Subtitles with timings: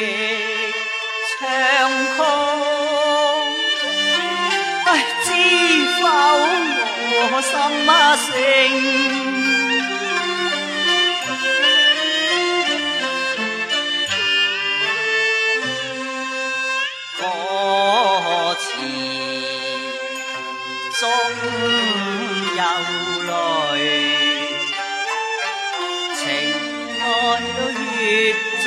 [0.00, 0.02] 曲，
[4.86, 4.88] 唉，
[5.24, 5.28] 知
[6.00, 6.02] 否
[7.10, 7.50] 我心
[7.86, 7.88] 啊？
[18.62, 18.64] 静，
[21.62, 22.20] 有
[23.26, 23.28] 泪，
[26.16, 26.18] 情
[27.02, 27.04] 爱
[28.00, 28.02] 越
[28.64, 28.66] 早。